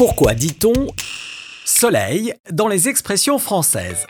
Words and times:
Pourquoi 0.00 0.32
dit-on 0.32 0.86
soleil 1.66 2.32
dans 2.50 2.68
les 2.68 2.88
expressions 2.88 3.38
françaises? 3.38 4.06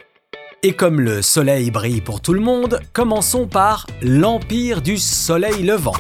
Et 0.63 0.75
comme 0.75 1.01
le 1.01 1.21
soleil 1.21 1.73
brille 1.73 2.01
pour 2.01 2.21
tout 2.21 2.33
le 2.33 2.41
monde, 2.41 2.79
commençons 2.93 3.49
par 3.49 3.89
l'empire 4.01 4.83
du 4.83 4.99
soleil 4.99 5.65
levant. 5.65 5.97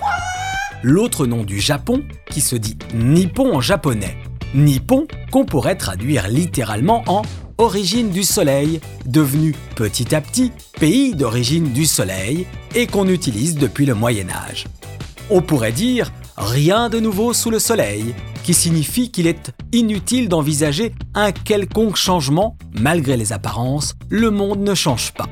L'autre 0.84 1.26
nom 1.26 1.42
du 1.42 1.58
Japon, 1.58 2.04
qui 2.30 2.40
se 2.40 2.54
dit 2.54 2.78
Nippon 2.94 3.56
en 3.56 3.60
japonais. 3.60 4.16
Nippon 4.54 5.08
qu'on 5.32 5.44
pourrait 5.44 5.74
traduire 5.74 6.28
littéralement 6.28 7.02
en 7.08 7.22
origine 7.58 8.10
du 8.10 8.22
soleil, 8.22 8.80
devenu 9.06 9.56
petit 9.74 10.14
à 10.14 10.20
petit 10.20 10.52
pays 10.78 11.16
d'origine 11.16 11.72
du 11.72 11.84
soleil 11.84 12.46
et 12.76 12.86
qu'on 12.86 13.08
utilise 13.08 13.56
depuis 13.56 13.86
le 13.86 13.94
Moyen 13.94 14.28
Âge. 14.30 14.66
On 15.30 15.42
pourrait 15.42 15.72
dire 15.72 16.12
rien 16.36 16.90
de 16.90 17.00
nouveau 17.00 17.32
sous 17.32 17.50
le 17.50 17.58
soleil, 17.58 18.14
qui 18.42 18.54
signifie 18.54 19.10
qu'il 19.10 19.26
est 19.26 19.52
inutile 19.72 20.28
d'envisager 20.28 20.94
un 21.14 21.32
quelconque 21.32 21.96
changement, 21.96 22.56
malgré 22.78 23.16
les 23.16 23.32
apparences, 23.32 23.94
le 24.08 24.30
monde 24.30 24.60
ne 24.60 24.74
change 24.74 25.12
pas. 25.12 25.28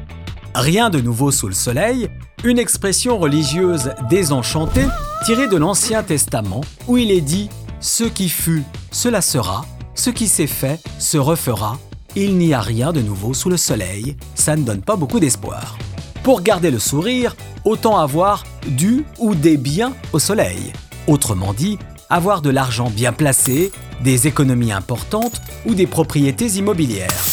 Rien 0.54 0.90
de 0.90 1.00
nouveau 1.00 1.30
sous 1.30 1.48
le 1.48 1.54
soleil, 1.54 2.08
une 2.44 2.58
expression 2.58 3.18
religieuse 3.18 3.90
désenchantée 4.08 4.86
tirée 5.24 5.48
de 5.48 5.56
l'Ancien 5.56 6.02
Testament 6.02 6.62
où 6.86 6.96
il 6.96 7.10
est 7.10 7.20
dit⁇ 7.20 7.46
Ce 7.80 8.04
qui 8.04 8.28
fut, 8.28 8.64
cela 8.90 9.20
sera, 9.20 9.66
ce 9.94 10.10
qui 10.10 10.28
s'est 10.28 10.46
fait, 10.46 10.80
se 10.98 11.18
refera, 11.18 11.78
il 12.16 12.36
n'y 12.36 12.54
a 12.54 12.60
rien 12.60 12.92
de 12.92 13.00
nouveau 13.00 13.34
sous 13.34 13.48
le 13.48 13.56
soleil, 13.56 14.16
ça 14.34 14.56
ne 14.56 14.62
donne 14.62 14.82
pas 14.82 14.96
beaucoup 14.96 15.20
d'espoir. 15.20 15.78
Pour 16.22 16.42
garder 16.42 16.70
le 16.70 16.78
sourire, 16.78 17.36
autant 17.64 17.98
avoir 17.98 18.44
du 18.66 19.04
ou 19.18 19.34
des 19.34 19.56
biens 19.56 19.94
au 20.12 20.18
soleil. 20.18 20.72
Autrement 21.06 21.52
dit, 21.52 21.78
avoir 22.10 22.42
de 22.42 22.50
l'argent 22.50 22.90
bien 22.90 23.12
placé, 23.12 23.70
des 24.02 24.26
économies 24.26 24.72
importantes 24.72 25.40
ou 25.66 25.74
des 25.74 25.86
propriétés 25.86 26.46
immobilières. 26.58 27.24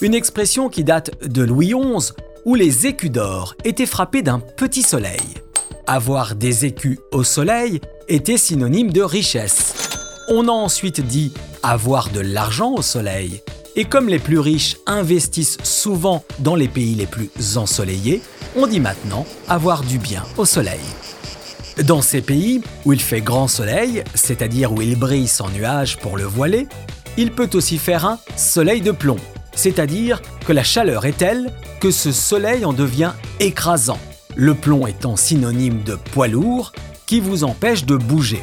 Une 0.00 0.14
expression 0.14 0.68
qui 0.68 0.84
date 0.84 1.10
de 1.26 1.42
Louis 1.42 1.72
XI, 1.74 2.12
où 2.44 2.54
les 2.54 2.86
écus 2.86 3.10
d'or 3.10 3.54
étaient 3.64 3.86
frappés 3.86 4.22
d'un 4.22 4.40
petit 4.40 4.82
soleil. 4.82 5.22
Avoir 5.86 6.34
des 6.34 6.64
écus 6.64 6.98
au 7.12 7.24
soleil 7.24 7.80
était 8.08 8.38
synonyme 8.38 8.90
de 8.90 9.02
richesse. 9.02 9.74
On 10.28 10.48
a 10.48 10.52
ensuite 10.52 11.00
dit 11.00 11.32
avoir 11.62 12.10
de 12.10 12.20
l'argent 12.20 12.72
au 12.72 12.82
soleil, 12.82 13.42
et 13.76 13.84
comme 13.84 14.08
les 14.08 14.18
plus 14.18 14.38
riches 14.38 14.76
investissent 14.86 15.58
souvent 15.62 16.24
dans 16.38 16.54
les 16.54 16.68
pays 16.68 16.94
les 16.94 17.06
plus 17.06 17.30
ensoleillés, 17.56 18.22
on 18.56 18.66
dit 18.66 18.80
maintenant 18.80 19.26
avoir 19.48 19.82
du 19.82 19.98
bien 19.98 20.22
au 20.36 20.44
soleil. 20.44 20.80
Dans 21.82 22.02
ces 22.02 22.22
pays 22.22 22.62
où 22.84 22.92
il 22.92 23.00
fait 23.00 23.20
grand 23.20 23.48
soleil, 23.48 24.04
c'est-à-dire 24.14 24.72
où 24.72 24.80
il 24.80 24.96
brille 24.96 25.26
sans 25.26 25.50
nuages 25.50 25.96
pour 25.96 26.16
le 26.16 26.22
voiler, 26.22 26.68
il 27.16 27.32
peut 27.32 27.50
aussi 27.54 27.78
faire 27.78 28.06
un 28.06 28.20
soleil 28.36 28.80
de 28.80 28.92
plomb, 28.92 29.16
c'est-à-dire 29.56 30.22
que 30.46 30.52
la 30.52 30.62
chaleur 30.62 31.04
est 31.04 31.18
telle 31.18 31.52
que 31.80 31.90
ce 31.90 32.12
soleil 32.12 32.64
en 32.64 32.72
devient 32.72 33.12
écrasant, 33.40 33.98
le 34.36 34.54
plomb 34.54 34.86
étant 34.86 35.16
synonyme 35.16 35.82
de 35.82 35.96
poids 35.96 36.28
lourd 36.28 36.72
qui 37.06 37.18
vous 37.18 37.42
empêche 37.42 37.84
de 37.84 37.96
bouger, 37.96 38.42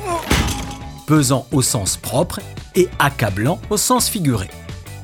pesant 1.07 1.47
au 1.53 1.61
sens 1.61 1.95
propre 1.95 2.41
et 2.75 2.89
accablant 2.99 3.59
au 3.69 3.77
sens 3.77 4.09
figuré. 4.09 4.49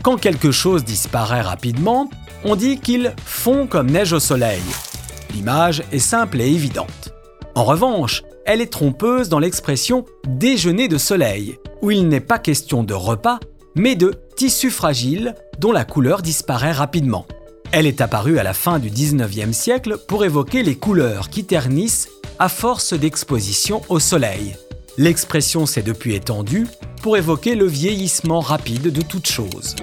Quand 0.04 0.18
quelque 0.18 0.52
chose 0.52 0.84
disparaît 0.84 1.42
rapidement, 1.42 2.10
on 2.44 2.58
dit 2.58 2.78
qu'il 2.80 3.14
fond 3.26 3.68
comme 3.68 3.90
neige 3.90 4.12
au 4.12 4.20
soleil. 4.20 4.62
L'image 5.34 5.84
est 5.94 6.00
simple 6.00 6.42
et 6.42 6.48
évidente. 6.48 7.17
En 7.58 7.64
revanche, 7.64 8.22
elle 8.46 8.62
est 8.62 8.72
trompeuse 8.72 9.30
dans 9.30 9.40
l'expression 9.40 10.06
déjeuner 10.28 10.88
de 10.88 11.00
soleil, 11.00 11.58
où 11.82 11.90
il 11.90 12.08
n'est 12.08 12.20
pas 12.20 12.38
question 12.38 12.84
de 12.84 12.94
repas, 12.94 13.40
mais 13.74 13.96
de 13.96 14.14
tissu 14.36 14.70
fragile 14.70 15.34
dont 15.58 15.72
la 15.72 15.84
couleur 15.84 16.22
disparaît 16.22 16.72
rapidement. 16.72 17.26
Elle 17.72 17.88
est 17.88 18.00
apparue 18.00 18.38
à 18.38 18.44
la 18.44 18.54
fin 18.54 18.78
du 18.78 18.92
19e 18.92 19.54
siècle 19.54 19.98
pour 20.08 20.24
évoquer 20.24 20.62
les 20.62 20.76
couleurs 20.76 21.32
qui 21.32 21.46
ternissent 21.46 22.10
à 22.38 22.48
force 22.48 22.94
d'exposition 22.94 23.82
au 23.90 23.98
soleil. 23.98 24.56
L'expression 25.00 25.66
s'est 25.66 25.82
depuis 25.82 26.14
étendue 26.14 26.68
pour 27.02 27.18
évoquer 27.18 27.56
le 27.56 27.66
vieillissement 27.66 28.40
rapide 28.40 28.92
de 28.92 29.02
toute 29.02 29.28
chose. 29.28 29.76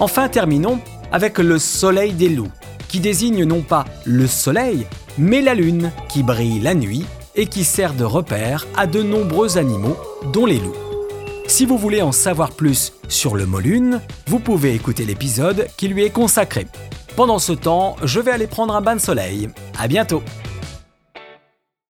Enfin, 0.00 0.28
terminons 0.28 0.80
avec 1.12 1.38
le 1.38 1.58
soleil 1.58 2.12
des 2.12 2.28
loups, 2.28 2.52
qui 2.88 3.00
désigne 3.00 3.44
non 3.44 3.62
pas 3.62 3.86
le 4.04 4.26
soleil, 4.26 4.86
mais 5.18 5.40
la 5.40 5.54
lune, 5.54 5.92
qui 6.08 6.22
brille 6.22 6.60
la 6.60 6.74
nuit 6.74 7.04
et 7.34 7.46
qui 7.46 7.64
sert 7.64 7.94
de 7.94 8.04
repère 8.04 8.66
à 8.76 8.86
de 8.86 9.02
nombreux 9.02 9.58
animaux, 9.58 9.96
dont 10.32 10.46
les 10.46 10.58
loups. 10.58 10.74
Si 11.46 11.66
vous 11.66 11.76
voulez 11.76 12.02
en 12.02 12.12
savoir 12.12 12.52
plus 12.52 12.92
sur 13.08 13.36
le 13.36 13.46
mot 13.46 13.60
lune, 13.60 14.00
vous 14.26 14.38
pouvez 14.38 14.74
écouter 14.74 15.04
l'épisode 15.04 15.66
qui 15.76 15.88
lui 15.88 16.04
est 16.04 16.10
consacré. 16.10 16.66
Pendant 17.16 17.38
ce 17.38 17.52
temps, 17.52 17.96
je 18.02 18.18
vais 18.20 18.32
aller 18.32 18.46
prendre 18.46 18.74
un 18.74 18.80
bain 18.80 18.96
de 18.96 19.00
soleil. 19.00 19.48
À 19.78 19.86
bientôt! 19.86 20.22